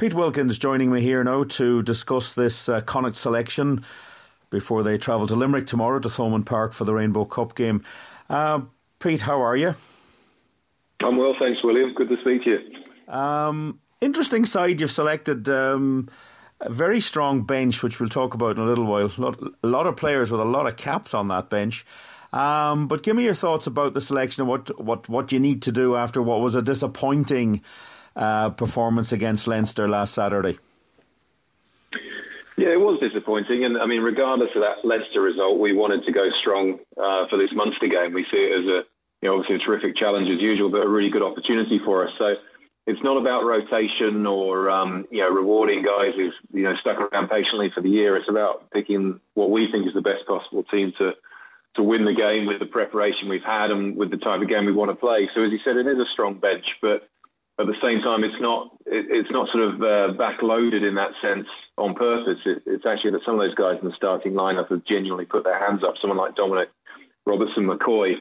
Pete 0.00 0.14
Wilkins 0.14 0.56
joining 0.56 0.90
me 0.90 1.02
here 1.02 1.22
now 1.22 1.44
to 1.44 1.82
discuss 1.82 2.32
this 2.32 2.70
uh, 2.70 2.80
Connacht 2.80 3.18
selection 3.18 3.84
before 4.48 4.82
they 4.82 4.96
travel 4.96 5.26
to 5.26 5.34
Limerick 5.34 5.66
tomorrow 5.66 5.98
to 5.98 6.08
Thomond 6.08 6.46
Park 6.46 6.72
for 6.72 6.86
the 6.86 6.94
Rainbow 6.94 7.26
Cup 7.26 7.54
game. 7.54 7.84
Uh, 8.30 8.62
Pete, 8.98 9.20
how 9.20 9.42
are 9.42 9.58
you? 9.58 9.74
I'm 11.04 11.18
well, 11.18 11.34
thanks, 11.38 11.62
William. 11.62 11.92
Good 11.92 12.08
to 12.08 12.16
speak 12.22 12.44
to 12.44 12.50
you. 12.50 13.14
Um, 13.14 13.78
interesting 14.00 14.46
side 14.46 14.80
you've 14.80 14.90
selected. 14.90 15.50
Um, 15.50 16.08
a 16.62 16.72
very 16.72 17.02
strong 17.02 17.42
bench, 17.42 17.82
which 17.82 18.00
we'll 18.00 18.08
talk 18.08 18.32
about 18.32 18.56
in 18.56 18.62
a 18.62 18.66
little 18.66 18.86
while. 18.86 19.12
A 19.14 19.20
lot, 19.20 19.38
a 19.62 19.66
lot 19.66 19.86
of 19.86 19.98
players 19.98 20.30
with 20.30 20.40
a 20.40 20.44
lot 20.44 20.66
of 20.66 20.78
caps 20.78 21.12
on 21.12 21.28
that 21.28 21.50
bench. 21.50 21.84
Um, 22.32 22.88
but 22.88 23.02
give 23.02 23.16
me 23.16 23.24
your 23.24 23.34
thoughts 23.34 23.66
about 23.66 23.92
the 23.92 24.00
selection 24.00 24.40
and 24.40 24.48
what, 24.48 24.82
what, 24.82 25.10
what 25.10 25.30
you 25.30 25.38
need 25.38 25.60
to 25.60 25.72
do 25.72 25.94
after 25.94 26.22
what 26.22 26.40
was 26.40 26.54
a 26.54 26.62
disappointing 26.62 27.60
uh, 28.16 28.50
performance 28.50 29.12
against 29.12 29.46
Leinster 29.46 29.88
last 29.88 30.14
Saturday. 30.14 30.58
Yeah, 32.56 32.76
it 32.76 32.80
was 32.80 33.00
disappointing, 33.00 33.64
and 33.64 33.78
I 33.78 33.86
mean, 33.86 34.02
regardless 34.02 34.50
of 34.54 34.60
that 34.60 34.84
Leinster 34.84 35.22
result, 35.22 35.58
we 35.58 35.72
wanted 35.72 36.04
to 36.04 36.12
go 36.12 36.28
strong 36.40 36.78
uh, 37.00 37.26
for 37.28 37.38
this 37.38 37.48
Munster 37.54 37.88
game. 37.88 38.12
We 38.12 38.24
see 38.30 38.36
it 38.36 38.60
as 38.60 38.66
a, 38.66 38.78
you 39.22 39.28
know, 39.28 39.36
obviously 39.36 39.56
a 39.56 39.66
terrific 39.66 39.96
challenge 39.96 40.28
as 40.28 40.40
usual, 40.40 40.70
but 40.70 40.82
a 40.84 40.88
really 40.88 41.08
good 41.08 41.22
opportunity 41.22 41.80
for 41.82 42.06
us. 42.06 42.12
So 42.18 42.34
it's 42.86 43.02
not 43.02 43.16
about 43.16 43.44
rotation 43.44 44.26
or 44.26 44.68
um, 44.68 45.06
you 45.10 45.20
know 45.20 45.30
rewarding 45.30 45.82
guys 45.82 46.12
who've 46.16 46.34
you 46.52 46.64
know 46.64 46.74
stuck 46.80 46.98
around 46.98 47.28
patiently 47.28 47.70
for 47.74 47.80
the 47.80 47.88
year. 47.88 48.16
It's 48.16 48.28
about 48.28 48.70
picking 48.70 49.20
what 49.34 49.50
we 49.50 49.70
think 49.70 49.86
is 49.86 49.94
the 49.94 50.00
best 50.00 50.26
possible 50.26 50.64
team 50.64 50.92
to 50.98 51.12
to 51.76 51.82
win 51.82 52.04
the 52.04 52.14
game 52.14 52.46
with 52.46 52.58
the 52.58 52.66
preparation 52.66 53.28
we've 53.28 53.44
had 53.44 53.70
and 53.70 53.96
with 53.96 54.10
the 54.10 54.16
type 54.16 54.42
of 54.42 54.48
game 54.48 54.66
we 54.66 54.72
want 54.72 54.90
to 54.90 54.96
play. 54.96 55.30
So 55.34 55.44
as 55.44 55.52
you 55.52 55.60
said, 55.64 55.76
it 55.76 55.86
is 55.86 55.98
a 55.98 56.12
strong 56.12 56.34
bench, 56.40 56.66
but 56.82 57.08
at 57.58 57.66
the 57.66 57.76
same 57.82 58.00
time, 58.00 58.24
it's 58.24 58.40
not 58.40 58.70
it, 58.86 59.06
it's 59.10 59.30
not 59.30 59.48
sort 59.52 59.64
of 59.64 59.74
uh, 59.82 60.14
backloaded 60.16 60.86
in 60.86 60.94
that 60.94 61.10
sense 61.20 61.46
on 61.76 61.94
purpose. 61.94 62.38
It, 62.46 62.62
it's 62.66 62.86
actually 62.86 63.12
that 63.12 63.24
some 63.24 63.34
of 63.34 63.40
those 63.40 63.54
guys 63.54 63.78
in 63.82 63.88
the 63.88 63.94
starting 63.96 64.32
lineup 64.32 64.70
have 64.70 64.84
genuinely 64.84 65.26
put 65.26 65.44
their 65.44 65.58
hands 65.58 65.84
up. 65.84 65.94
Someone 66.00 66.18
like 66.18 66.36
Dominic 66.36 66.70
Robertson 67.26 67.66
McCoy, 67.66 68.16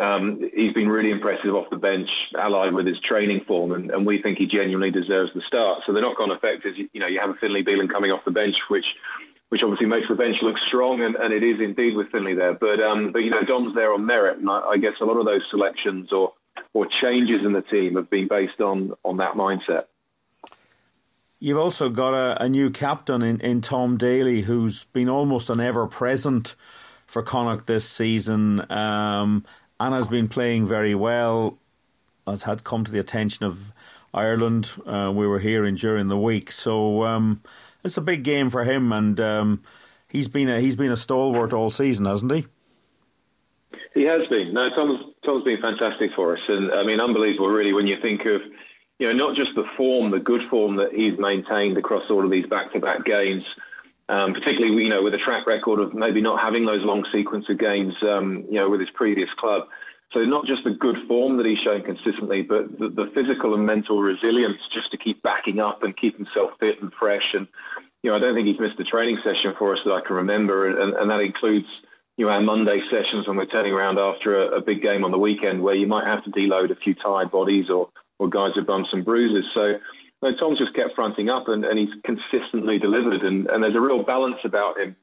um, 0.00 0.40
he's 0.54 0.72
been 0.72 0.88
really 0.88 1.10
impressive 1.10 1.54
off 1.54 1.70
the 1.70 1.76
bench, 1.76 2.08
allied 2.38 2.72
with 2.72 2.86
his 2.86 3.00
training 3.00 3.42
form, 3.46 3.72
and, 3.72 3.90
and 3.90 4.06
we 4.06 4.22
think 4.22 4.38
he 4.38 4.46
genuinely 4.46 4.90
deserves 4.90 5.32
the 5.34 5.42
start. 5.46 5.82
So 5.86 5.92
the 5.92 6.00
knock-on 6.00 6.30
effect 6.30 6.64
is, 6.64 6.76
you, 6.92 7.00
know, 7.00 7.06
you 7.06 7.20
have 7.20 7.30
a 7.30 7.34
Finlay 7.34 7.62
Bealham 7.62 7.90
coming 7.90 8.10
off 8.10 8.24
the 8.24 8.30
bench, 8.30 8.56
which 8.68 8.86
which 9.50 9.62
obviously 9.62 9.86
makes 9.86 10.06
the 10.08 10.14
bench 10.14 10.36
look 10.42 10.56
strong, 10.66 11.00
and, 11.00 11.16
and 11.16 11.32
it 11.32 11.42
is 11.42 11.58
indeed 11.58 11.96
with 11.96 12.10
Finlay 12.10 12.34
there. 12.34 12.52
But 12.52 12.80
um, 12.80 13.12
but 13.12 13.20
you 13.20 13.30
know, 13.30 13.42
Dom's 13.42 13.74
there 13.74 13.94
on 13.94 14.04
merit, 14.04 14.38
and 14.38 14.48
I, 14.50 14.60
I 14.60 14.76
guess 14.76 14.92
a 15.00 15.06
lot 15.06 15.16
of 15.16 15.24
those 15.24 15.40
selections 15.50 16.12
or 16.12 16.32
or 16.78 16.86
changes 16.86 17.44
in 17.44 17.52
the 17.52 17.60
team 17.60 17.96
have 17.96 18.08
been 18.08 18.28
based 18.28 18.60
on 18.60 18.92
on 19.04 19.16
that 19.16 19.34
mindset. 19.34 19.86
You've 21.40 21.58
also 21.58 21.88
got 21.88 22.14
a, 22.14 22.44
a 22.44 22.48
new 22.48 22.70
captain 22.70 23.20
in, 23.22 23.40
in 23.40 23.60
Tom 23.62 23.96
Daly, 23.96 24.42
who's 24.42 24.84
been 24.92 25.08
almost 25.08 25.50
an 25.50 25.60
ever 25.60 25.88
present 25.88 26.54
for 27.06 27.22
Connacht 27.22 27.66
this 27.66 27.88
season, 27.88 28.70
um, 28.70 29.44
and 29.80 29.92
has 29.92 30.06
been 30.06 30.28
playing 30.28 30.68
very 30.68 30.94
well. 30.94 31.58
Has 32.28 32.44
had 32.44 32.62
come 32.62 32.84
to 32.84 32.92
the 32.92 33.00
attention 33.00 33.44
of 33.44 33.72
Ireland. 34.14 34.70
Uh, 34.86 35.10
we 35.12 35.26
were 35.26 35.40
hearing 35.40 35.74
during 35.74 36.06
the 36.06 36.18
week, 36.18 36.52
so 36.52 37.04
um, 37.04 37.42
it's 37.82 37.96
a 37.96 38.02
big 38.02 38.22
game 38.22 38.50
for 38.50 38.62
him, 38.62 38.92
and 38.92 39.18
um, 39.18 39.64
he's 40.08 40.28
been 40.28 40.48
a, 40.48 40.60
he's 40.60 40.76
been 40.76 40.92
a 40.92 40.96
stalwart 40.96 41.52
all 41.52 41.70
season, 41.72 42.04
hasn't 42.04 42.32
he? 42.32 42.46
He 43.98 44.04
has 44.04 44.24
been. 44.28 44.54
No, 44.54 44.70
Tom's 44.70 45.00
Tom's 45.24 45.42
been 45.42 45.60
fantastic 45.60 46.12
for 46.14 46.36
us, 46.36 46.42
and 46.46 46.70
I 46.70 46.84
mean, 46.84 47.00
unbelievable, 47.00 47.48
really, 47.48 47.72
when 47.72 47.88
you 47.88 47.96
think 48.00 48.20
of 48.26 48.40
you 49.00 49.08
know 49.08 49.12
not 49.12 49.34
just 49.34 49.50
the 49.56 49.64
form, 49.76 50.12
the 50.12 50.20
good 50.20 50.42
form 50.48 50.76
that 50.76 50.92
he's 50.94 51.18
maintained 51.18 51.76
across 51.76 52.04
all 52.08 52.24
of 52.24 52.30
these 52.30 52.46
back-to-back 52.46 53.04
games. 53.04 53.42
Um, 54.08 54.32
particularly, 54.32 54.82
you 54.82 54.88
know, 54.88 55.02
with 55.02 55.12
a 55.12 55.18
track 55.18 55.46
record 55.46 55.80
of 55.80 55.92
maybe 55.92 56.22
not 56.22 56.40
having 56.40 56.64
those 56.64 56.82
long 56.82 57.04
sequence 57.12 57.44
of 57.50 57.58
games, 57.58 57.92
um, 58.00 58.46
you 58.48 58.54
know, 58.54 58.70
with 58.70 58.80
his 58.80 58.88
previous 58.94 59.28
club. 59.36 59.64
So 60.12 60.20
not 60.20 60.46
just 60.46 60.64
the 60.64 60.70
good 60.70 60.96
form 61.06 61.36
that 61.36 61.44
he's 61.44 61.58
shown 61.58 61.82
consistently, 61.82 62.40
but 62.40 62.78
the, 62.78 62.88
the, 62.88 63.10
physical 63.12 63.52
and 63.52 63.66
mental 63.66 64.00
resilience 64.00 64.60
just 64.72 64.90
to 64.92 64.96
keep 64.96 65.22
backing 65.22 65.60
up 65.60 65.82
and 65.82 65.94
keep 65.94 66.16
himself 66.16 66.52
fit 66.58 66.80
and 66.80 66.90
fresh. 66.94 67.34
And 67.34 67.46
you 68.02 68.08
know, 68.08 68.16
I 68.16 68.18
don't 68.18 68.34
think 68.34 68.46
he's 68.46 68.58
missed 68.58 68.80
a 68.80 68.84
training 68.84 69.18
session 69.22 69.52
for 69.58 69.74
us 69.74 69.80
that 69.84 69.92
I 69.92 70.00
can 70.00 70.16
remember, 70.16 70.68
and, 70.68 70.94
and 70.94 71.10
that 71.10 71.20
includes 71.20 71.68
you 72.18 72.26
know, 72.26 72.32
our 72.32 72.40
Monday 72.42 72.80
sessions 72.90 73.26
when 73.26 73.36
we're 73.36 73.46
turning 73.46 73.72
around 73.72 73.98
after 73.98 74.42
a, 74.42 74.58
a, 74.58 74.60
big 74.60 74.82
game 74.82 75.04
on 75.04 75.12
the 75.12 75.18
weekend 75.18 75.62
where 75.62 75.76
you 75.76 75.86
might 75.86 76.04
have 76.04 76.22
to 76.24 76.30
deload 76.30 76.72
a 76.72 76.74
few 76.74 76.92
tired 76.92 77.30
bodies 77.30 77.70
or, 77.70 77.88
or 78.18 78.28
guys 78.28 78.50
with 78.56 78.66
bumps 78.66 78.90
and 78.92 79.04
bruises. 79.04 79.44
So 79.54 79.74
Tom's 80.20 80.58
just 80.58 80.74
kept 80.74 80.96
fronting 80.96 81.30
up 81.30 81.46
and, 81.46 81.64
and 81.64 81.78
he's 81.78 81.94
consistently 82.04 82.80
delivered. 82.80 83.22
And, 83.22 83.46
and, 83.46 83.62
there's 83.62 83.76
a 83.76 83.80
real 83.80 84.02
balance 84.02 84.38
about 84.44 84.80
him, 84.80 84.96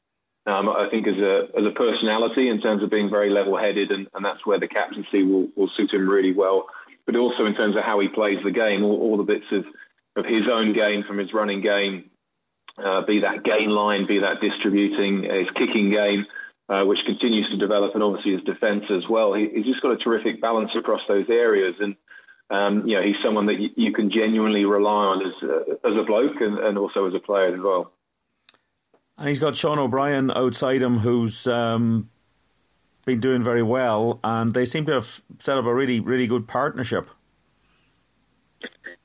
um, 0.44 0.68
I 0.68 0.88
think, 0.90 1.08
as 1.08 1.16
a, 1.16 1.48
as 1.56 1.64
a 1.64 1.74
personality 1.74 2.50
in 2.50 2.60
terms 2.60 2.82
of 2.82 2.90
being 2.90 3.08
very 3.08 3.30
level 3.30 3.56
headed. 3.56 3.90
And, 3.90 4.08
and, 4.12 4.22
that's 4.22 4.44
where 4.44 4.60
the 4.60 4.68
captaincy 4.68 5.22
will, 5.22 5.48
will 5.56 5.70
suit 5.74 5.94
him 5.94 6.06
really 6.06 6.34
well. 6.34 6.66
But 7.06 7.16
also 7.16 7.46
in 7.46 7.54
terms 7.54 7.76
of 7.76 7.82
how 7.82 7.98
he 7.98 8.08
plays 8.08 8.38
the 8.44 8.50
game, 8.50 8.84
all, 8.84 9.00
all 9.00 9.16
the 9.16 9.22
bits 9.22 9.46
of, 9.52 9.64
of 10.16 10.26
his 10.26 10.42
own 10.52 10.74
game 10.74 11.02
from 11.08 11.16
his 11.16 11.32
running 11.32 11.62
game, 11.62 12.10
uh, 12.76 13.06
be 13.06 13.20
that 13.20 13.42
gain 13.42 13.70
line, 13.70 14.06
be 14.06 14.18
that 14.18 14.42
distributing, 14.42 15.22
his 15.22 15.48
kicking 15.56 15.90
game 15.90 16.26
uh, 16.68 16.84
which 16.84 16.98
continues 17.06 17.48
to 17.50 17.56
develop, 17.56 17.94
and 17.94 18.02
obviously 18.02 18.32
his 18.32 18.42
defence 18.42 18.84
as 18.90 19.08
well. 19.08 19.34
He, 19.34 19.48
he's 19.54 19.66
just 19.66 19.82
got 19.82 19.92
a 19.92 19.96
terrific 19.96 20.40
balance 20.40 20.70
across 20.76 21.00
those 21.08 21.26
areas, 21.28 21.74
and 21.80 21.96
um, 22.50 22.86
you 22.86 22.96
know 22.96 23.02
he's 23.02 23.16
someone 23.22 23.46
that 23.46 23.60
you, 23.60 23.70
you 23.76 23.92
can 23.92 24.10
genuinely 24.10 24.64
rely 24.64 25.06
on 25.06 25.26
as 25.26 25.32
uh, 25.42 25.88
as 25.88 25.96
a 25.96 26.04
bloke 26.04 26.40
and, 26.40 26.58
and, 26.58 26.78
also 26.78 27.06
as 27.06 27.14
a 27.14 27.20
player 27.20 27.54
as 27.54 27.60
well. 27.60 27.92
And 29.18 29.28
he's 29.28 29.38
got 29.38 29.56
Sean 29.56 29.78
O'Brien 29.78 30.30
outside 30.30 30.82
him, 30.82 30.98
who's 30.98 31.46
um, 31.46 32.10
been 33.04 33.20
doing 33.20 33.42
very 33.42 33.62
well, 33.62 34.20
and 34.22 34.52
they 34.52 34.64
seem 34.64 34.86
to 34.86 34.92
have 34.92 35.22
set 35.38 35.56
up 35.56 35.64
a 35.64 35.74
really 35.74 36.00
really 36.00 36.26
good 36.26 36.48
partnership. 36.48 37.08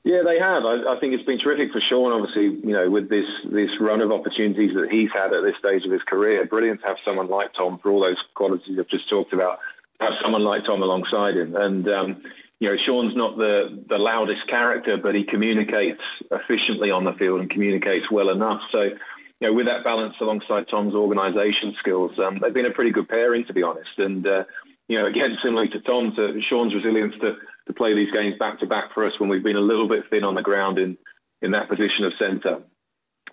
Yeah, 0.04 0.22
they 0.24 0.38
have. 0.38 0.64
I, 0.64 0.96
I, 0.96 1.00
think 1.00 1.14
it's 1.14 1.24
been 1.24 1.38
terrific 1.38 1.70
for 1.70 1.80
Sean. 1.80 2.10
Obviously, 2.10 2.58
you 2.66 2.74
know, 2.74 2.90
with 2.90 3.08
this 3.08 3.26
this 3.50 3.70
run 3.80 4.00
of 4.00 4.10
opportunities 4.10 4.74
that 4.74 4.88
he's 4.90 5.10
had 5.14 5.32
at 5.32 5.44
this 5.44 5.54
stage 5.60 5.84
of 5.84 5.92
his 5.92 6.02
career, 6.02 6.44
brilliant 6.44 6.80
to 6.80 6.88
have 6.88 6.96
someone 7.04 7.28
like 7.28 7.54
Tom 7.54 7.78
for 7.78 7.90
all 7.90 8.00
those 8.00 8.18
qualities 8.34 8.78
I've 8.80 8.88
just 8.88 9.08
talked 9.08 9.32
about. 9.32 9.60
Have 10.00 10.14
someone 10.20 10.42
like 10.42 10.64
Tom 10.64 10.82
alongside 10.82 11.36
him, 11.36 11.54
and 11.54 11.88
um, 11.88 12.22
you 12.58 12.68
know, 12.68 12.76
Sean's 12.76 13.14
not 13.14 13.36
the 13.36 13.84
the 13.88 13.98
loudest 13.98 14.48
character, 14.48 14.96
but 14.96 15.14
he 15.14 15.22
communicates 15.22 16.02
efficiently 16.32 16.90
on 16.90 17.04
the 17.04 17.12
field 17.12 17.40
and 17.40 17.48
communicates 17.48 18.10
well 18.10 18.30
enough. 18.30 18.60
So, 18.72 18.82
you 18.82 18.96
know, 19.40 19.52
with 19.52 19.66
that 19.66 19.84
balance 19.84 20.14
alongside 20.20 20.66
Tom's 20.68 20.94
organisation 20.94 21.74
skills, 21.78 22.12
um, 22.18 22.40
they've 22.42 22.54
been 22.54 22.66
a 22.66 22.70
pretty 22.70 22.90
good 22.90 23.08
pairing, 23.08 23.44
to 23.46 23.52
be 23.52 23.62
honest. 23.62 23.98
And 23.98 24.26
uh, 24.26 24.44
you 24.88 24.98
know, 24.98 25.06
again, 25.06 25.38
similarly 25.42 25.70
to 25.70 25.80
Tom, 25.80 26.12
to 26.16 26.40
Sean's 26.48 26.74
resilience 26.74 27.14
to, 27.20 27.36
to 27.66 27.72
play 27.72 27.94
these 27.94 28.10
games 28.12 28.36
back 28.38 28.60
to 28.60 28.66
back 28.66 28.94
for 28.94 29.06
us 29.06 29.12
when 29.18 29.28
we've 29.28 29.42
been 29.42 29.56
a 29.56 29.60
little 29.60 29.88
bit 29.88 30.04
thin 30.10 30.24
on 30.24 30.34
the 30.34 30.42
ground 30.42 30.78
in, 30.78 30.96
in 31.40 31.52
that 31.52 31.68
position 31.68 32.04
of 32.04 32.12
centre. 32.18 32.62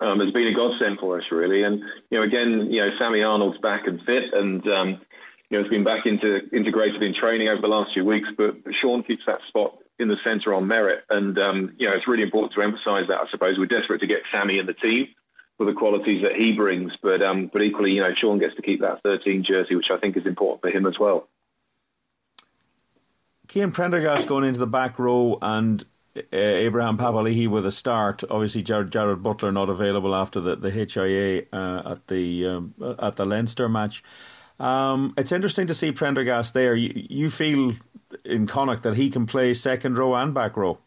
Um, 0.01 0.19
has 0.22 0.31
been 0.31 0.47
a 0.47 0.56
godsend 0.56 0.97
for 1.00 1.17
us, 1.17 1.25
really. 1.29 1.63
And, 1.63 1.81
you 2.09 2.17
know, 2.17 2.23
again, 2.23 2.72
you 2.72 2.79
know, 2.79 2.90
Sammy 2.97 3.22
Arnold's 3.22 3.59
back 3.59 3.85
and 3.85 4.00
fit 4.06 4.31
and, 4.31 4.66
um, 4.67 5.01
you 5.50 5.57
know, 5.57 5.63
has 5.63 5.69
been 5.69 5.84
back 5.84 6.06
into 6.06 6.40
integrated 6.53 7.03
in 7.03 7.13
training 7.13 7.50
over 7.50 7.62
the 7.62 7.67
last 7.67 7.91
few 7.94 8.06
weeks, 8.06 8.29
but 8.38 8.56
Sean 8.79 9.03
keeps 9.03 9.23
that 9.28 9.40
spot 9.50 9.75
in 9.97 10.07
the 10.07 10.16
centre 10.23 10.53
on 10.53 10.67
merit. 10.67 11.03
And, 11.09 11.38
um, 11.38 11.73
you 11.78 11.90
know, 11.90 11.96
it's 11.96 12.07
really 12.07 12.23
important 12.23 12.53
to 12.53 12.61
emphasise 12.61 13.09
that, 13.09 13.19
I 13.19 13.29
suppose. 13.29 13.57
We're 13.57 13.66
desperate 13.66 14.00
to 14.00 14.07
get 14.07 14.23
Sammy 14.31 14.57
in 14.57 14.67
the 14.67 14.73
team 14.73 15.07
for 15.57 15.66
the 15.66 15.73
qualities 15.73 16.23
that 16.23 16.38
he 16.38 16.53
brings, 16.53 16.94
but, 17.03 17.22
um, 17.22 17.50
but 17.51 17.61
equally, 17.61 17.91
you 17.91 18.01
know, 18.01 18.13
Sean 18.16 18.40
gets 18.40 18.56
to 18.56 18.61
keep 18.61 18.79
that 18.79 19.03
13 19.03 19.44
jersey, 19.46 19.75
which 19.75 19.91
I 19.91 19.97
think 19.97 20.16
is 20.16 20.25
important 20.25 20.61
for 20.61 20.69
him 20.69 20.85
as 20.85 20.97
well. 20.97 21.28
Cian 23.49 23.71
Prendergast 23.71 24.28
going 24.28 24.43
into 24.43 24.59
the 24.59 24.67
back 24.67 24.99
row 24.99 25.40
and 25.41 25.84
uh, 26.16 26.22
Abraham 26.31 26.97
Papali'i 26.97 27.47
with 27.47 27.66
a 27.66 27.72
start. 27.72 28.23
Obviously, 28.29 28.63
Jarrad, 28.63 28.90
Jarrad, 28.90 29.23
Butler 29.23 29.51
not 29.51 29.69
available 29.69 30.13
after 30.13 30.40
the, 30.40 30.55
the 30.55 30.69
HIA 30.69 31.43
uh, 31.51 31.93
at 31.93 32.07
the 32.07 32.46
um, 32.46 32.73
at 32.99 33.16
the 33.16 33.25
Leinster 33.25 33.67
match. 33.67 34.03
Um, 34.59 35.13
it's 35.17 35.31
interesting 35.31 35.67
to 35.67 35.73
see 35.73 35.91
Prendergast 35.91 36.53
there. 36.53 36.75
You, 36.75 36.91
you 37.09 37.29
feel 37.29 37.73
in 38.23 38.46
Connacht 38.46 38.84
that 38.84 38.96
he 38.96 39.09
can 39.09 39.25
play 39.25 39.53
second 39.53 39.97
row 39.97 40.16
and 40.16 40.34
back 40.34 40.55
row. 40.55 40.78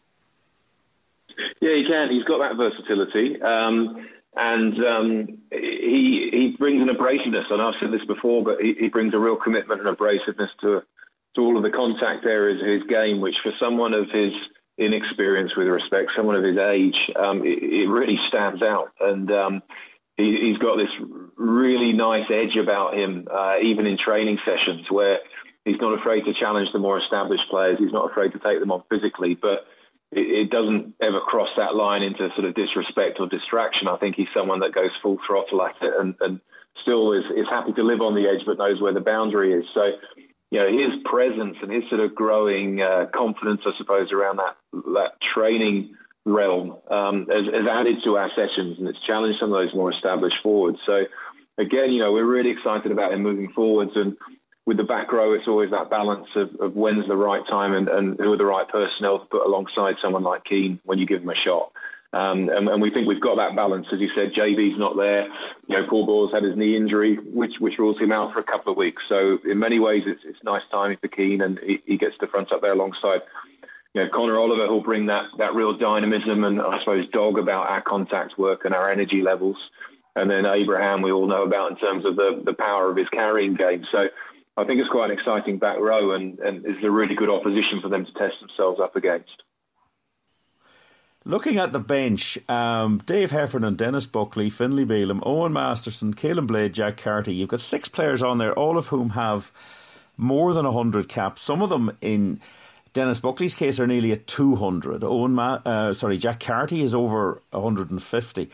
Yeah, 1.59 1.75
he 1.75 1.85
can. 1.87 2.11
He's 2.11 2.23
got 2.23 2.39
that 2.39 2.55
versatility. 2.55 3.41
Um, 3.41 4.07
and 4.35 4.85
um, 4.85 5.37
he 5.51 6.29
he 6.31 6.55
brings 6.57 6.81
an 6.81 6.95
abrasiveness, 6.95 7.51
and 7.51 7.61
I've 7.61 7.75
said 7.81 7.91
this 7.91 8.05
before, 8.07 8.43
but 8.43 8.61
he, 8.61 8.73
he 8.79 8.87
brings 8.87 9.13
a 9.13 9.19
real 9.19 9.35
commitment 9.35 9.85
and 9.85 9.97
abrasiveness 9.97 10.49
to 10.61 10.83
to 11.35 11.41
all 11.41 11.57
of 11.57 11.63
the 11.63 11.71
contact 11.71 12.25
areas 12.25 12.61
of 12.61 12.67
his 12.67 12.83
game, 12.83 13.21
which 13.21 13.35
for 13.41 13.51
someone 13.59 13.93
of 13.93 14.09
his 14.09 14.33
inexperience 14.77 15.55
with 15.55 15.67
respect, 15.67 16.11
someone 16.15 16.35
of 16.35 16.43
his 16.43 16.57
age, 16.57 17.11
um, 17.15 17.45
it, 17.45 17.61
it, 17.61 17.87
really 17.87 18.17
stands 18.27 18.61
out. 18.61 18.91
And 18.99 19.31
um, 19.31 19.63
he, 20.17 20.49
has 20.49 20.57
got 20.57 20.77
this 20.77 20.89
really 21.37 21.93
nice 21.93 22.25
edge 22.31 22.55
about 22.55 22.95
him, 22.95 23.27
uh, 23.31 23.57
even 23.61 23.85
in 23.85 23.97
training 23.97 24.39
sessions, 24.45 24.89
where 24.89 25.19
he's 25.65 25.79
not 25.79 25.99
afraid 25.99 26.25
to 26.25 26.33
challenge 26.33 26.69
the 26.73 26.79
more 26.79 26.99
established 26.99 27.49
players. 27.49 27.77
He's 27.79 27.93
not 27.93 28.09
afraid 28.11 28.31
to 28.33 28.39
take 28.39 28.59
them 28.59 28.71
on 28.71 28.83
physically. 28.89 29.35
But 29.35 29.65
it, 30.11 30.45
it, 30.45 30.49
doesn't 30.49 30.95
ever 31.01 31.19
cross 31.19 31.49
that 31.57 31.75
line 31.75 32.03
into 32.03 32.29
sort 32.35 32.45
of 32.45 32.55
disrespect 32.55 33.19
or 33.19 33.27
distraction. 33.27 33.87
I 33.87 33.97
think 33.97 34.15
he's 34.15 34.27
someone 34.33 34.59
that 34.59 34.73
goes 34.73 34.91
full 35.01 35.17
throttle 35.25 35.61
at 35.61 35.75
it 35.81 35.93
and, 35.99 36.15
and 36.19 36.39
still 36.81 37.13
is, 37.13 37.25
is 37.35 37.47
happy 37.49 37.73
to 37.73 37.83
live 37.83 38.01
on 38.01 38.15
the 38.15 38.27
edge 38.27 38.45
but 38.45 38.57
knows 38.57 38.81
where 38.81 38.93
the 38.93 39.01
boundary 39.01 39.53
is. 39.53 39.65
So, 39.73 39.91
you 40.53 40.59
know, 40.59 40.67
his 40.69 41.01
presence 41.03 41.57
and 41.63 41.71
his 41.71 41.83
sort 41.89 41.99
of 41.99 42.13
growing 42.13 42.79
uh, 42.79 43.07
confidence, 43.11 43.61
I 43.65 43.71
suppose, 43.75 44.11
around 44.11 44.37
that 44.37 44.55
that 44.71 45.13
training 45.33 45.95
realm 46.25 46.77
um, 46.91 47.25
has, 47.27 47.45
has, 47.51 47.65
added 47.67 47.97
to 48.03 48.17
our 48.17 48.29
sessions 48.35 48.77
and 48.77 48.87
it's 48.87 48.99
challenged 49.01 49.39
some 49.39 49.51
of 49.51 49.59
those 49.59 49.73
more 49.73 49.91
established 49.91 50.37
forwards. 50.43 50.77
So, 50.85 51.05
again, 51.57 51.91
you 51.91 52.03
know, 52.03 52.13
we're 52.13 52.23
really 52.23 52.51
excited 52.51 52.91
about 52.91 53.13
him 53.13 53.23
moving 53.23 53.51
forwards 53.51 53.93
and 53.95 54.15
with 54.67 54.77
the 54.77 54.83
back 54.83 55.11
row, 55.11 55.33
it's 55.33 55.47
always 55.47 55.71
that 55.71 55.89
balance 55.89 56.27
of, 56.35 56.55
of 56.61 56.75
when's 56.75 57.07
the 57.07 57.17
right 57.17 57.41
time 57.49 57.73
and, 57.73 57.89
and, 57.89 58.19
who 58.19 58.31
are 58.31 58.37
the 58.37 58.45
right 58.45 58.69
personnel 58.69 59.19
to 59.19 59.25
put 59.25 59.45
alongside 59.45 59.95
someone 60.01 60.23
like 60.23 60.47
Cian 60.47 60.79
when 60.85 60.99
you 60.99 61.07
give 61.07 61.23
him 61.23 61.29
a 61.29 61.35
shot. 61.35 61.71
Um, 62.13 62.49
and, 62.49 62.69
and, 62.69 62.79
we 62.79 62.91
think 62.91 63.07
we've 63.07 63.19
got 63.19 63.37
that 63.37 63.55
balance. 63.55 63.87
As 63.91 63.99
you 63.99 64.09
said, 64.13 64.33
JB's 64.33 64.77
not 64.77 64.95
there. 64.95 65.25
You 65.67 65.81
know, 65.81 65.87
Paul 65.89 66.29
had 66.31 66.43
his 66.43 66.55
knee 66.55 66.77
injury, 66.77 67.15
which 67.15 67.53
which 67.59 67.79
rules 67.79 67.99
him 67.99 68.11
out 68.11 68.33
for 68.33 68.39
a 68.39 68.43
couple 68.43 68.71
of 68.71 68.77
weeks. 68.77 69.01
So 69.09 69.39
in 69.43 69.57
many 69.57 69.79
ways, 69.79 70.03
it's, 70.05 70.21
it's 70.23 70.37
nice 70.43 70.61
timing 70.69 70.97
for 71.01 71.09
Cian, 71.15 71.41
and 71.41 71.59
he, 71.59 71.81
he 71.87 71.97
gets 71.97 72.13
the 72.19 72.27
front 72.27 72.51
up 72.51 72.61
there 72.61 72.73
alongside. 72.73 73.21
You 73.95 74.03
know, 74.03 74.09
Conor 74.13 74.37
Oliver, 74.37 74.67
who'll 74.67 74.83
bring 74.83 75.07
that 75.07 75.25
that 75.39 75.55
real 75.55 75.75
dynamism 75.75 76.43
and 76.43 76.61
I 76.61 76.77
suppose 76.79 77.09
dog 77.09 77.39
about 77.39 77.69
our 77.69 77.81
contact 77.81 78.37
work 78.37 78.65
and 78.65 78.75
our 78.75 78.91
energy 78.91 79.23
levels. 79.23 79.57
And 80.15 80.29
then 80.29 80.45
Abraham, 80.45 81.01
we 81.01 81.11
all 81.11 81.27
know 81.27 81.41
about 81.41 81.71
in 81.71 81.77
terms 81.77 82.05
of 82.05 82.15
the 82.15 82.43
the 82.45 82.53
power 82.53 82.91
of 82.91 82.97
his 82.97 83.09
carrying 83.09 83.55
game. 83.55 83.85
So 83.91 84.05
I 84.55 84.65
think 84.65 84.79
it's 84.79 84.89
quite 84.89 85.09
an 85.09 85.17
exciting 85.17 85.57
back 85.57 85.79
row, 85.79 86.11
and, 86.11 86.37
and 86.39 86.63
is 86.63 86.83
a 86.83 86.91
really 86.91 87.15
good 87.15 87.31
opposition 87.31 87.81
for 87.81 87.89
them 87.89 88.05
to 88.05 88.13
test 88.13 88.35
themselves 88.39 88.79
up 88.79 88.95
against. 88.95 89.41
Looking 91.25 91.57
at 91.57 91.71
the 91.71 91.79
bench, 91.79 92.37
um, 92.49 93.01
Dave 93.05 93.31
Heffernan, 93.31 93.75
Denis 93.75 94.05
Buckley, 94.05 94.49
Finlay 94.49 94.83
Bealham, 94.83 95.21
Eoghan 95.21 95.53
Masterson, 95.53 96.13
Caolin 96.13 96.45
Blade, 96.47 96.73
Jack 96.73 96.97
Carty. 96.97 97.33
You've 97.33 97.49
got 97.49 97.61
six 97.61 97.87
players 97.87 98.21
on 98.21 98.39
there, 98.39 98.53
all 98.53 98.77
of 98.77 98.87
whom 98.87 99.11
have 99.11 99.51
more 100.17 100.53
than 100.53 100.65
100 100.65 101.07
caps. 101.07 101.41
Some 101.41 101.61
of 101.61 101.69
them, 101.69 101.95
in 102.01 102.41
Denis 102.93 103.21
Buckley's 103.21 103.55
case, 103.55 103.79
are 103.79 103.87
nearly 103.87 104.11
at 104.11 104.27
200. 104.27 105.01
Eoghan, 105.01 105.31
Ma- 105.31 105.61
uh, 105.65 105.93
sorry, 105.93 106.17
Jack 106.17 106.41
Carty 106.41 106.83
is 106.83 106.93
over 106.93 107.41
150. 107.51 108.49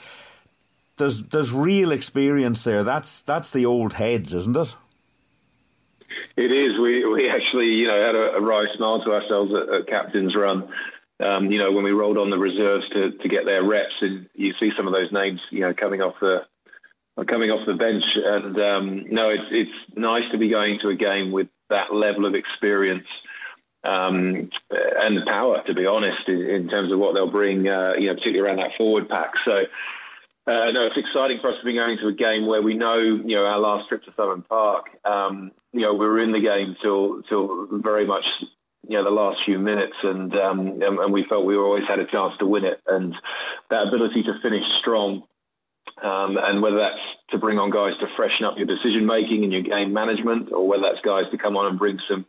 There's 0.97 1.23
there's 1.23 1.51
real 1.51 1.91
experience 1.91 2.61
there. 2.61 2.83
That's 2.83 3.21
that's 3.21 3.49
the 3.49 3.65
old 3.65 3.93
heads, 3.93 4.35
isn't 4.35 4.57
it? 4.57 4.75
It 6.35 6.51
is. 6.51 6.77
We 6.77 7.05
we 7.05 7.29
actually 7.29 7.67
you 7.67 7.87
know 7.87 8.05
had 8.05 8.15
a, 8.15 8.35
a 8.35 8.41
wry 8.41 8.65
smile 8.75 9.01
to 9.05 9.11
ourselves 9.13 9.53
at, 9.53 9.73
at 9.73 9.87
captain's 9.87 10.35
run. 10.35 10.67
Um, 11.21 11.51
you 11.51 11.59
know 11.59 11.71
when 11.71 11.83
we 11.83 11.91
rolled 11.91 12.17
on 12.17 12.29
the 12.29 12.37
reserves 12.37 12.87
to 12.89 13.11
to 13.11 13.29
get 13.29 13.45
their 13.45 13.63
reps, 13.63 13.95
and 14.01 14.27
you 14.35 14.53
see 14.59 14.71
some 14.75 14.87
of 14.87 14.93
those 14.93 15.11
names 15.11 15.41
you 15.51 15.61
know 15.61 15.73
coming 15.73 16.01
off 16.01 16.15
the 16.21 16.45
coming 17.25 17.51
off 17.51 17.65
the 17.65 17.73
bench. 17.73 18.03
And 18.15 18.57
um, 18.57 19.05
no, 19.09 19.29
it's 19.29 19.49
it's 19.51 19.97
nice 19.97 20.23
to 20.31 20.37
be 20.37 20.49
going 20.49 20.79
to 20.81 20.89
a 20.89 20.95
game 20.95 21.31
with 21.31 21.47
that 21.69 21.93
level 21.93 22.25
of 22.25 22.35
experience 22.35 23.07
um, 23.83 24.49
and 24.71 25.25
power. 25.25 25.63
To 25.67 25.73
be 25.73 25.85
honest, 25.85 26.27
in, 26.27 26.41
in, 26.41 26.69
terms 26.69 26.91
of 26.91 26.99
what 26.99 27.13
they'll 27.13 27.31
bring, 27.31 27.67
uh, 27.67 27.93
you 27.99 28.07
know, 28.07 28.13
particularly 28.13 28.39
around 28.39 28.57
that 28.57 28.77
forward 28.77 29.09
pack. 29.09 29.33
So 29.45 29.65
uh, 30.49 30.71
no, 30.71 30.87
it's 30.87 30.97
exciting 30.97 31.37
for 31.41 31.51
us 31.51 31.57
to 31.59 31.65
be 31.65 31.75
going 31.75 31.97
to 31.99 32.07
a 32.07 32.13
game 32.13 32.47
where 32.47 32.61
we 32.61 32.73
know, 32.73 32.97
you 32.97 33.35
know, 33.35 33.45
our 33.45 33.59
last 33.59 33.87
trip 33.87 34.03
to 34.05 34.11
Thomond 34.11 34.47
Park, 34.47 34.85
um, 35.05 35.51
you 35.73 35.81
know, 35.81 35.93
we 35.93 36.07
were 36.07 36.19
in 36.19 36.31
the 36.31 36.39
game 36.39 36.75
till 36.81 37.21
till 37.29 37.67
very 37.71 38.07
much, 38.07 38.25
you 38.89 38.97
know, 38.97 39.03
the 39.03 39.11
last 39.11 39.45
few 39.45 39.59
minutes, 39.59 39.93
and, 40.01 40.35
um, 40.35 40.59
and, 40.81 40.97
and 40.97 41.13
we 41.13 41.23
felt 41.29 41.45
we 41.45 41.55
always 41.55 41.87
had 41.87 41.99
a 41.99 42.07
chance 42.07 42.33
to 42.39 42.47
win 42.47 42.65
it, 42.65 42.81
and 42.87 43.13
that 43.69 43.87
ability 43.87 44.23
to 44.23 44.39
finish 44.41 44.63
strong, 44.79 45.21
um, 46.01 46.37
and 46.41 46.59
whether 46.63 46.77
that's 46.77 46.99
to 47.29 47.37
bring 47.37 47.59
on 47.59 47.69
guys 47.69 47.93
to 47.99 48.07
freshen 48.15 48.45
up 48.45 48.57
your 48.57 48.65
decision 48.65 49.05
making 49.05 49.43
and 49.43 49.53
your 49.53 49.61
game 49.61 49.93
management, 49.93 50.51
or 50.51 50.67
whether 50.67 50.81
that's 50.81 51.05
guys 51.05 51.25
to 51.29 51.37
come 51.37 51.55
on 51.55 51.67
and 51.67 51.77
bring 51.77 51.99
some 52.09 52.25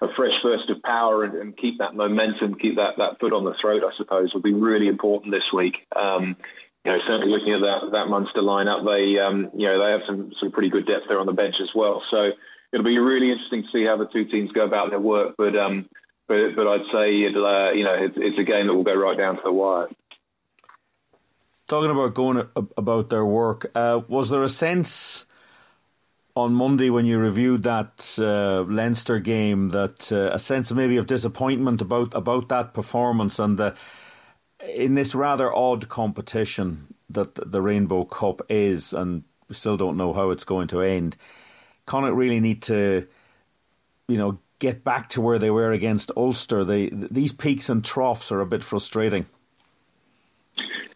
a 0.00 0.06
fresh 0.16 0.34
burst 0.42 0.70
of 0.70 0.80
power 0.82 1.24
and, 1.24 1.34
and 1.34 1.56
keep 1.58 1.76
that 1.78 1.94
momentum, 1.94 2.54
keep 2.54 2.76
that 2.76 2.96
that 2.96 3.20
foot 3.20 3.34
on 3.34 3.44
the 3.44 3.54
throat, 3.60 3.82
I 3.84 3.94
suppose, 3.98 4.32
will 4.32 4.40
be 4.40 4.54
really 4.54 4.88
important 4.88 5.34
this 5.34 5.52
week. 5.52 5.86
Um, 5.94 6.36
you 6.86 6.92
know, 6.92 6.98
certainly 7.06 7.28
looking 7.28 7.52
at 7.52 7.60
that 7.60 7.90
that 7.92 8.08
Munster 8.08 8.40
lineup, 8.40 8.86
they 8.86 9.18
um, 9.18 9.50
you 9.54 9.66
know 9.66 9.84
they 9.84 9.90
have 9.90 10.06
some 10.06 10.32
some 10.40 10.52
pretty 10.52 10.70
good 10.70 10.86
depth 10.86 11.04
there 11.08 11.20
on 11.20 11.26
the 11.26 11.32
bench 11.32 11.56
as 11.60 11.68
well. 11.74 12.02
So 12.10 12.30
it'll 12.72 12.84
be 12.84 12.98
really 12.98 13.30
interesting 13.30 13.62
to 13.62 13.68
see 13.72 13.84
how 13.84 13.96
the 13.96 14.06
two 14.06 14.24
teams 14.24 14.52
go 14.52 14.64
about 14.64 14.90
their 14.90 15.00
work. 15.00 15.34
But 15.36 15.56
um, 15.56 15.88
but 16.26 16.54
but 16.56 16.66
I'd 16.66 16.86
say 16.92 17.22
it'll, 17.22 17.46
uh, 17.46 17.72
you 17.72 17.84
know 17.84 17.94
it's, 17.94 18.16
it's 18.16 18.38
a 18.38 18.44
game 18.44 18.66
that 18.66 18.74
will 18.74 18.84
go 18.84 18.94
right 18.94 19.16
down 19.16 19.36
to 19.36 19.42
the 19.44 19.52
wire. 19.52 19.88
Talking 21.66 21.90
about 21.90 22.14
going 22.14 22.48
about 22.76 23.10
their 23.10 23.26
work, 23.26 23.70
uh, 23.74 24.00
was 24.08 24.30
there 24.30 24.42
a 24.42 24.48
sense 24.48 25.26
on 26.34 26.54
Monday 26.54 26.88
when 26.88 27.04
you 27.04 27.18
reviewed 27.18 27.64
that 27.64 28.14
uh, 28.18 28.62
Leinster 28.62 29.18
game 29.18 29.70
that 29.70 30.10
uh, 30.12 30.30
a 30.32 30.38
sense 30.38 30.70
maybe 30.70 30.96
of 30.96 31.06
disappointment 31.06 31.82
about 31.82 32.14
about 32.14 32.48
that 32.48 32.72
performance 32.72 33.38
and 33.38 33.58
the 33.58 33.74
in 34.74 34.94
this 34.94 35.14
rather 35.14 35.54
odd 35.54 35.88
competition 35.88 36.94
that 37.10 37.34
the 37.50 37.62
Rainbow 37.62 38.04
Cup 38.04 38.42
is, 38.48 38.92
and 38.92 39.24
we 39.48 39.54
still 39.54 39.76
don't 39.76 39.96
know 39.96 40.12
how 40.12 40.30
it's 40.30 40.44
going 40.44 40.68
to 40.68 40.80
end, 40.80 41.16
Connacht 41.88 42.14
really 42.14 42.38
need 42.38 42.62
to, 42.62 43.06
you 44.06 44.16
know, 44.16 44.38
get 44.58 44.84
back 44.84 45.08
to 45.10 45.20
where 45.20 45.38
they 45.38 45.50
were 45.50 45.72
against 45.72 46.12
Ulster. 46.16 46.64
They 46.64 46.90
these 46.92 47.32
peaks 47.32 47.68
and 47.68 47.84
troughs 47.84 48.30
are 48.30 48.40
a 48.40 48.46
bit 48.46 48.62
frustrating. 48.62 49.26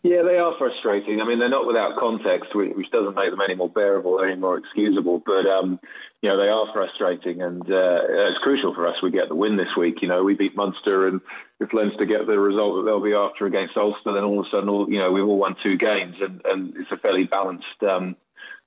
Yeah, 0.03 0.23
they 0.23 0.37
are 0.37 0.55
frustrating. 0.59 1.21
I 1.21 1.25
mean, 1.25 1.39
they're 1.39 1.49
not 1.49 1.67
without 1.67 1.97
context, 1.97 2.55
which 2.56 2.91
doesn't 2.91 3.15
make 3.15 3.31
them 3.31 3.41
any 3.41 3.55
more 3.55 3.69
bearable, 3.69 4.21
any 4.21 4.35
more 4.35 4.59
excusable. 4.59 5.23
But 5.25 5.47
um, 5.47 5.79
you 6.23 6.29
know, 6.29 6.37
they 6.37 6.49
are 6.49 6.73
frustrating, 6.73 7.41
and 7.41 7.62
uh, 7.62 8.00
it's 8.03 8.38
crucial 8.43 8.75
for 8.75 8.87
us. 8.87 8.97
We 9.03 9.12
get 9.12 9.29
the 9.29 9.37
win 9.37 9.56
this 9.56 9.75
week. 9.79 10.03
You 10.03 10.09
know, 10.09 10.25
we 10.25 10.35
beat 10.35 10.56
Munster, 10.56 11.06
and 11.06 11.21
if 11.61 11.73
Leinster 11.73 12.05
get 12.05 12.27
the 12.27 12.38
result 12.38 12.77
that 12.77 12.83
they'll 12.85 13.03
be 13.03 13.15
after 13.15 13.47
against 13.47 13.77
Ulster, 13.77 14.12
then 14.12 14.25
all 14.25 14.41
of 14.41 14.47
a 14.47 14.50
sudden, 14.50 14.69
all, 14.69 14.91
you 14.91 14.99
know, 14.99 15.12
we've 15.12 15.25
all 15.25 15.38
won 15.38 15.56
two 15.62 15.77
games, 15.77 16.17
and, 16.21 16.41
and 16.45 16.77
it's 16.77 16.91
a 16.91 16.97
fairly 16.97 17.25
balanced. 17.25 17.83
Um, 17.83 18.17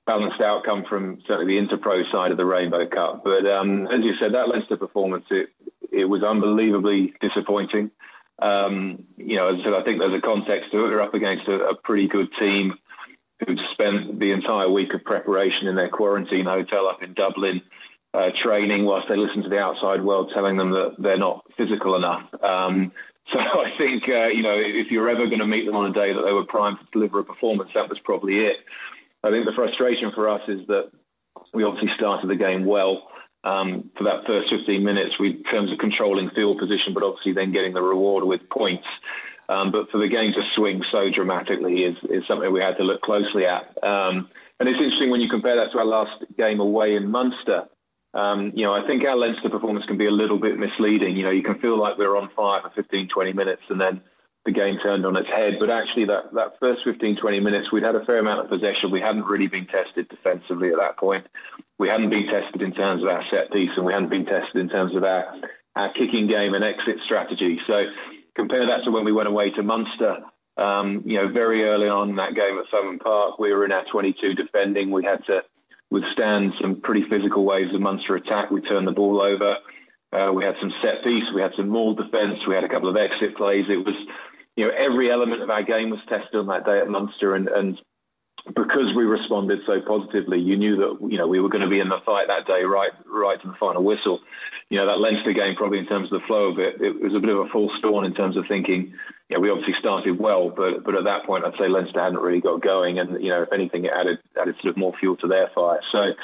balanced 0.06 0.40
outcome 0.40 0.84
from 0.88 1.18
certainly 1.26 1.58
the 1.58 1.66
Interpro 1.66 2.10
side 2.12 2.30
of 2.30 2.36
the 2.36 2.44
Rainbow 2.44 2.86
Cup. 2.86 3.24
But 3.24 3.44
um, 3.46 3.86
as 3.88 4.04
you 4.04 4.14
said, 4.20 4.34
that 4.34 4.48
Leinster 4.48 4.76
performance, 4.76 5.24
it, 5.30 5.48
it 5.92 6.04
was 6.04 6.22
unbelievably 6.22 7.14
disappointing. 7.20 7.90
Um, 8.38 9.04
you 9.16 9.36
know, 9.36 9.48
as 9.48 9.60
I 9.60 9.64
said, 9.64 9.74
I 9.74 9.82
think 9.82 9.98
there's 9.98 10.14
a 10.14 10.20
context 10.20 10.70
to 10.72 10.78
it. 10.84 10.88
We're 10.88 11.00
up 11.00 11.14
against 11.14 11.48
a, 11.48 11.70
a 11.70 11.74
pretty 11.74 12.06
good 12.06 12.28
team 12.38 12.74
who'd 13.44 13.60
spent 13.72 14.18
the 14.18 14.32
entire 14.32 14.70
week 14.70 14.94
of 14.94 15.04
preparation 15.04 15.66
in 15.66 15.74
their 15.74 15.88
quarantine 15.88 16.46
hotel 16.46 16.86
up 16.86 17.02
in 17.02 17.12
Dublin, 17.12 17.62
uh, 18.14 18.30
training 18.42 18.84
whilst 18.84 19.08
they 19.08 19.16
listen 19.16 19.42
to 19.42 19.48
the 19.48 19.58
outside 19.58 20.02
world 20.02 20.30
telling 20.32 20.56
them 20.56 20.70
that 20.70 20.94
they're 20.98 21.18
not 21.18 21.44
physical 21.56 21.96
enough. 21.96 22.22
Um, 22.42 22.92
so 23.32 23.38
I 23.38 23.72
think, 23.76 24.04
uh, 24.08 24.28
you 24.28 24.42
know, 24.42 24.56
if 24.56 24.90
you're 24.90 25.08
ever 25.08 25.26
going 25.26 25.40
to 25.40 25.46
meet 25.46 25.66
them 25.66 25.76
on 25.76 25.90
a 25.90 25.92
day 25.92 26.12
that 26.12 26.22
they 26.22 26.32
were 26.32 26.44
primed 26.44 26.78
to 26.78 26.86
deliver 26.92 27.18
a 27.18 27.24
performance, 27.24 27.70
that 27.74 27.88
was 27.88 27.98
probably 28.04 28.46
it. 28.46 28.56
I 29.24 29.30
think 29.30 29.46
the 29.46 29.52
frustration 29.52 30.12
for 30.14 30.28
us 30.28 30.42
is 30.48 30.66
that 30.68 30.90
we 31.52 31.64
obviously 31.64 31.90
started 31.96 32.28
the 32.28 32.36
game 32.36 32.64
well 32.64 33.08
um, 33.44 33.90
for 33.96 34.04
that 34.04 34.26
first 34.26 34.50
15 34.50 34.82
minutes 34.82 35.14
in 35.18 35.42
terms 35.44 35.72
of 35.72 35.78
controlling 35.78 36.30
field 36.30 36.58
position, 36.58 36.94
but 36.94 37.02
obviously 37.02 37.32
then 37.32 37.52
getting 37.52 37.74
the 37.74 37.82
reward 37.82 38.24
with 38.24 38.48
points. 38.50 38.86
Um, 39.48 39.70
but 39.70 39.90
for 39.90 39.98
the 39.98 40.08
game 40.08 40.32
to 40.32 40.42
swing 40.56 40.82
so 40.90 41.08
dramatically 41.14 41.84
is, 41.84 41.96
is 42.10 42.24
something 42.26 42.52
we 42.52 42.60
had 42.60 42.76
to 42.78 42.82
look 42.82 43.00
closely 43.02 43.46
at. 43.46 43.62
Um, 43.82 44.28
and 44.58 44.68
it's 44.68 44.80
interesting 44.80 45.10
when 45.10 45.20
you 45.20 45.28
compare 45.28 45.56
that 45.56 45.70
to 45.72 45.78
our 45.78 45.84
last 45.84 46.24
game 46.36 46.58
away 46.60 46.96
in 46.96 47.10
Munster. 47.10 47.68
Um, 48.14 48.52
you 48.54 48.64
know, 48.64 48.74
I 48.74 48.84
think 48.86 49.04
our 49.04 49.16
Leinster 49.16 49.50
performance 49.50 49.84
can 49.86 49.98
be 49.98 50.06
a 50.06 50.10
little 50.10 50.38
bit 50.38 50.58
misleading. 50.58 51.16
You 51.16 51.24
know, 51.24 51.30
you 51.30 51.42
can 51.42 51.60
feel 51.60 51.78
like 51.78 51.98
we're 51.98 52.16
on 52.16 52.30
fire 52.34 52.62
for 52.62 52.70
15, 52.70 53.08
20 53.08 53.32
minutes 53.34 53.62
and 53.68 53.80
then 53.80 54.00
the 54.46 54.52
game 54.52 54.78
turned 54.82 55.04
on 55.04 55.16
its 55.16 55.28
head. 55.28 55.54
But 55.60 55.68
actually, 55.68 56.06
that, 56.06 56.32
that 56.34 56.54
first 56.60 56.82
15, 56.84 57.16
20 57.20 57.40
minutes, 57.40 57.72
we'd 57.72 57.82
had 57.82 57.96
a 57.96 58.04
fair 58.04 58.18
amount 58.18 58.40
of 58.40 58.48
possession. 58.48 58.90
We 58.90 59.00
hadn't 59.00 59.24
really 59.26 59.48
been 59.48 59.66
tested 59.66 60.08
defensively 60.08 60.70
at 60.70 60.78
that 60.78 60.96
point. 60.96 61.26
We 61.78 61.88
hadn't 61.88 62.10
been 62.10 62.26
tested 62.26 62.62
in 62.62 62.72
terms 62.72 63.02
of 63.02 63.08
our 63.08 63.24
set 63.30 63.52
piece, 63.52 63.70
and 63.76 63.84
we 63.84 63.92
hadn't 63.92 64.08
been 64.08 64.24
tested 64.24 64.56
in 64.56 64.68
terms 64.68 64.96
of 64.96 65.04
our, 65.04 65.34
our 65.74 65.92
kicking 65.92 66.28
game 66.28 66.54
and 66.54 66.64
exit 66.64 66.96
strategy. 67.04 67.58
So 67.66 67.84
compare 68.34 68.64
that 68.66 68.84
to 68.84 68.90
when 68.90 69.04
we 69.04 69.12
went 69.12 69.28
away 69.28 69.50
to 69.50 69.62
Munster. 69.62 70.18
Um, 70.56 71.02
you 71.04 71.18
know, 71.18 71.28
very 71.30 71.64
early 71.64 71.88
on 71.88 72.10
in 72.10 72.16
that 72.16 72.34
game 72.34 72.56
at 72.56 72.70
Thomond 72.72 73.00
Park, 73.00 73.38
we 73.38 73.52
were 73.52 73.66
in 73.66 73.72
our 73.72 73.84
22 73.92 74.34
defending. 74.34 74.90
We 74.90 75.04
had 75.04 75.26
to 75.26 75.42
withstand 75.90 76.52
some 76.60 76.80
pretty 76.80 77.04
physical 77.10 77.44
waves 77.44 77.74
of 77.74 77.80
Munster 77.80 78.16
attack. 78.16 78.50
We 78.50 78.62
turned 78.62 78.86
the 78.86 78.92
ball 78.92 79.20
over. 79.20 79.56
Uh, 80.12 80.32
we 80.32 80.44
had 80.44 80.54
some 80.60 80.72
set 80.82 81.04
piece. 81.04 81.24
We 81.34 81.42
had 81.42 81.52
some 81.56 81.68
maul 81.68 81.94
defence. 81.94 82.38
We 82.48 82.54
had 82.54 82.64
a 82.64 82.68
couple 82.68 82.88
of 82.88 82.96
exit 82.96 83.36
plays. 83.36 83.66
It 83.68 83.84
was 83.84 83.94
you 84.56 84.64
know, 84.64 84.72
every 84.72 85.10
element 85.10 85.42
of 85.42 85.50
our 85.50 85.62
game 85.62 85.90
was 85.90 86.00
tested 86.08 86.34
on 86.34 86.46
that 86.46 86.64
day 86.64 86.80
at 86.80 86.88
Munster, 86.88 87.34
and, 87.34 87.48
and 87.48 87.78
because 88.54 88.94
we 88.94 89.04
responded 89.04 89.60
so 89.66 89.80
positively, 89.80 90.38
you 90.38 90.56
knew 90.56 90.76
that 90.76 91.10
you 91.10 91.18
know 91.18 91.26
we 91.26 91.40
were 91.40 91.48
going 91.48 91.64
to 91.64 91.70
be 91.70 91.80
in 91.80 91.88
the 91.88 92.00
fight 92.06 92.28
that 92.28 92.46
day, 92.46 92.62
right, 92.62 92.92
right 93.04 93.40
to 93.42 93.48
the 93.48 93.56
final 93.58 93.82
whistle. 93.82 94.20
You 94.70 94.78
know 94.78 94.86
that 94.86 94.98
Leinster 94.98 95.32
game, 95.32 95.54
probably 95.56 95.78
in 95.78 95.86
terms 95.86 96.12
of 96.12 96.20
the 96.20 96.26
flow 96.26 96.50
of 96.52 96.58
it, 96.58 96.80
it 96.80 97.02
was 97.02 97.14
a 97.14 97.20
bit 97.20 97.30
of 97.30 97.38
a 97.38 97.48
false 97.50 97.72
dawn 97.82 98.04
in 98.04 98.14
terms 98.14 98.36
of 98.36 98.44
thinking. 98.48 98.94
You 99.28 99.36
know, 99.36 99.40
we 99.40 99.50
obviously 99.50 99.74
started 99.78 100.18
well, 100.18 100.50
but 100.50 100.84
but 100.84 100.94
at 100.94 101.04
that 101.04 101.26
point, 101.26 101.44
I'd 101.44 101.58
say 101.58 101.68
Leinster 101.68 102.00
hadn't 102.00 102.20
really 102.20 102.40
got 102.40 102.62
going, 102.62 102.98
and 102.98 103.22
you 103.22 103.30
know, 103.30 103.42
if 103.42 103.52
anything, 103.52 103.84
it 103.84 103.92
added 103.92 104.18
added 104.40 104.54
sort 104.62 104.70
of 104.70 104.76
more 104.76 104.94
fuel 104.98 105.16
to 105.18 105.26
their 105.26 105.50
fire. 105.54 105.80
So, 105.90 106.14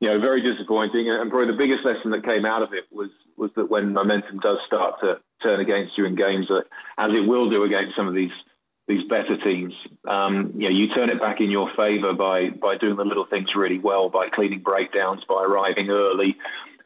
you 0.00 0.08
know, 0.08 0.18
very 0.18 0.40
disappointing, 0.40 1.08
and 1.08 1.30
probably 1.30 1.52
the 1.52 1.58
biggest 1.58 1.84
lesson 1.84 2.10
that 2.12 2.24
came 2.24 2.46
out 2.46 2.62
of 2.62 2.72
it 2.72 2.84
was 2.90 3.10
was 3.36 3.50
that 3.56 3.70
when 3.70 3.92
momentum 3.92 4.40
does 4.40 4.58
start 4.66 5.00
to 5.00 5.20
turn 5.42 5.60
against 5.60 5.96
you 5.98 6.06
in 6.06 6.14
games, 6.14 6.48
that 6.48 6.64
as 6.98 7.12
it 7.12 7.26
will 7.26 7.50
do 7.50 7.64
against 7.64 7.96
some 7.96 8.08
of 8.08 8.14
these 8.14 8.32
these 8.88 9.02
better 9.08 9.36
teams. 9.36 9.74
Um, 10.06 10.52
you 10.54 10.70
know, 10.70 10.76
you 10.76 10.94
turn 10.94 11.10
it 11.10 11.20
back 11.20 11.40
in 11.40 11.50
your 11.50 11.70
favour 11.76 12.12
by 12.12 12.50
by 12.50 12.76
doing 12.76 12.96
the 12.96 13.04
little 13.04 13.26
things 13.26 13.54
really 13.54 13.78
well, 13.78 14.08
by 14.08 14.28
cleaning 14.28 14.60
breakdowns, 14.60 15.24
by 15.28 15.42
arriving 15.42 15.90
early, 15.90 16.36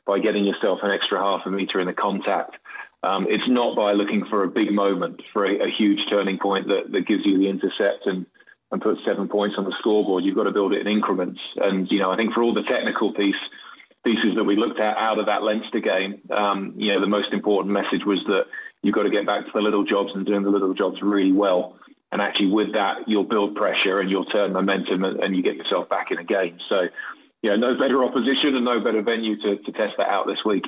by 0.06 0.18
getting 0.18 0.44
yourself 0.44 0.80
an 0.82 0.90
extra 0.90 1.20
half 1.20 1.42
a 1.46 1.50
metre 1.50 1.80
in 1.80 1.86
the 1.86 1.92
contact. 1.92 2.56
Um, 3.02 3.26
it's 3.28 3.48
not 3.48 3.76
by 3.76 3.92
looking 3.92 4.26
for 4.26 4.44
a 4.44 4.48
big 4.48 4.72
moment, 4.72 5.22
for 5.32 5.46
a, 5.46 5.66
a, 5.66 5.70
huge 5.70 6.00
turning 6.10 6.38
point 6.38 6.68
that, 6.68 6.92
that 6.92 7.06
gives 7.06 7.24
you 7.24 7.38
the 7.38 7.48
intercept 7.48 8.06
and, 8.06 8.26
and 8.70 8.82
puts 8.82 9.00
seven 9.06 9.26
points 9.26 9.56
on 9.56 9.64
the 9.64 9.74
scoreboard. 9.78 10.22
You've 10.22 10.36
got 10.36 10.44
to 10.44 10.50
build 10.50 10.74
it 10.74 10.82
in 10.82 10.86
increments. 10.86 11.40
And, 11.56 11.90
you 11.90 11.98
know, 11.98 12.10
I 12.10 12.16
think 12.16 12.34
for 12.34 12.42
all 12.42 12.52
the 12.52 12.62
technical 12.62 13.14
piece 13.14 13.40
pieces 14.04 14.34
that 14.36 14.44
we 14.44 14.56
looked 14.56 14.80
at 14.80 14.96
out 14.96 15.18
of 15.18 15.26
that 15.26 15.42
Leinster 15.42 15.80
game, 15.80 16.20
um, 16.30 16.74
you 16.76 16.92
know, 16.92 17.00
the 17.00 17.06
most 17.06 17.32
important 17.32 17.72
message 17.72 18.04
was 18.06 18.18
that 18.26 18.44
you've 18.82 18.94
got 18.94 19.02
to 19.02 19.10
get 19.10 19.26
back 19.26 19.44
to 19.44 19.50
the 19.54 19.60
little 19.60 19.84
jobs 19.84 20.10
and 20.14 20.24
doing 20.26 20.42
the 20.42 20.50
little 20.50 20.74
jobs 20.74 21.02
really 21.02 21.32
well. 21.32 21.76
And 22.12 22.20
actually, 22.20 22.50
with 22.50 22.72
that, 22.72 23.06
you'll 23.06 23.24
build 23.24 23.54
pressure 23.54 24.00
and 24.00 24.10
you'll 24.10 24.24
turn 24.24 24.52
momentum 24.52 25.04
and, 25.04 25.20
and 25.20 25.36
you 25.36 25.42
get 25.42 25.56
yourself 25.56 25.88
back 25.88 26.10
in 26.10 26.18
a 26.18 26.24
game. 26.24 26.58
So, 26.68 26.88
you 27.42 27.50
know, 27.50 27.56
no 27.56 27.78
better 27.78 28.02
opposition 28.02 28.56
and 28.56 28.64
no 28.64 28.80
better 28.80 29.02
venue 29.02 29.36
to, 29.42 29.56
to 29.62 29.72
test 29.72 29.94
that 29.98 30.08
out 30.08 30.26
this 30.26 30.44
week. 30.44 30.64